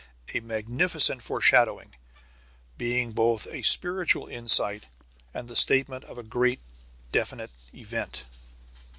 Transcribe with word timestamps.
A 0.33 0.39
magnificent 0.39 1.21
foreshadowing, 1.21 1.93
being 2.75 3.11
both 3.11 3.45
a 3.51 3.61
spiritual 3.61 4.25
insight 4.25 4.85
and 5.31 5.47
the 5.47 5.55
statement 5.55 6.05
of 6.05 6.17
a 6.17 6.23
great 6.23 6.59
definite 7.11 7.51
event. 7.71 8.23